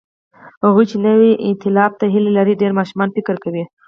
[0.65, 3.63] هغوی چې نوي ائتلاف ته هیله لري، ډېر ماشومانه فکر کوي.